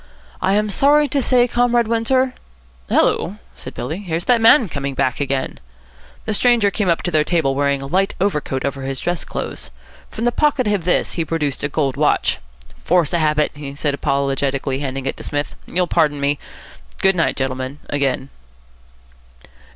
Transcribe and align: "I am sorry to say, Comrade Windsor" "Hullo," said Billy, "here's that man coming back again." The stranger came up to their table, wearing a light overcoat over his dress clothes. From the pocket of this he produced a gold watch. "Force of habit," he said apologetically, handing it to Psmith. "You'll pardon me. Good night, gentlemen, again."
"I 0.41 0.55
am 0.55 0.71
sorry 0.71 1.07
to 1.09 1.21
say, 1.21 1.47
Comrade 1.47 1.87
Windsor" 1.87 2.33
"Hullo," 2.89 3.37
said 3.55 3.75
Billy, 3.75 3.99
"here's 3.99 4.25
that 4.25 4.41
man 4.41 4.67
coming 4.67 4.95
back 4.95 5.19
again." 5.19 5.59
The 6.25 6.33
stranger 6.33 6.71
came 6.71 6.89
up 6.89 7.03
to 7.03 7.11
their 7.11 7.23
table, 7.23 7.53
wearing 7.53 7.83
a 7.83 7.85
light 7.85 8.15
overcoat 8.19 8.65
over 8.65 8.81
his 8.81 8.99
dress 8.99 9.23
clothes. 9.23 9.69
From 10.09 10.25
the 10.25 10.31
pocket 10.31 10.65
of 10.65 10.85
this 10.85 11.13
he 11.13 11.23
produced 11.23 11.63
a 11.63 11.69
gold 11.69 11.97
watch. 11.97 12.39
"Force 12.83 13.13
of 13.13 13.19
habit," 13.19 13.51
he 13.53 13.75
said 13.75 13.93
apologetically, 13.93 14.79
handing 14.79 15.05
it 15.05 15.17
to 15.17 15.23
Psmith. 15.23 15.53
"You'll 15.67 15.85
pardon 15.85 16.19
me. 16.19 16.39
Good 17.03 17.15
night, 17.15 17.35
gentlemen, 17.37 17.77
again." 17.87 18.29